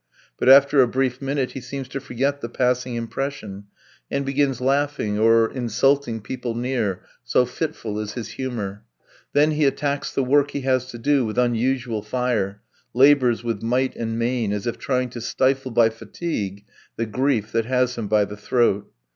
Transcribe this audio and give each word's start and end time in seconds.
But 0.39 0.49
after 0.49 0.81
a 0.81 0.87
brief 0.87 1.21
minute 1.21 1.51
he 1.51 1.61
seems 1.61 1.87
to 1.89 1.99
forget 1.99 2.41
the 2.41 2.49
passing 2.49 2.95
impression, 2.95 3.65
and 4.09 4.25
begins 4.25 4.59
laughing, 4.59 5.19
or 5.19 5.51
insulting 5.53 6.21
people 6.21 6.55
near, 6.55 7.03
so 7.23 7.45
fitful 7.45 7.99
is 7.99 8.13
his 8.13 8.29
humour; 8.29 8.83
then 9.33 9.51
he 9.51 9.63
attacks 9.65 10.11
the 10.11 10.23
work 10.23 10.49
he 10.53 10.61
has 10.61 10.87
to 10.87 10.97
do 10.97 11.23
with 11.23 11.37
unusual 11.37 12.01
fire, 12.01 12.63
labours 12.95 13.43
with 13.43 13.61
might 13.61 13.95
and 13.95 14.17
main, 14.17 14.51
as 14.51 14.65
if 14.65 14.79
trying 14.79 15.11
to 15.11 15.21
stifle 15.21 15.69
by 15.69 15.91
fatigue 15.91 16.65
the 16.95 17.05
grief 17.05 17.51
that 17.51 17.65
has 17.65 17.93
him 17.95 18.07
by 18.07 18.25
the 18.25 18.35
throat. 18.37 18.91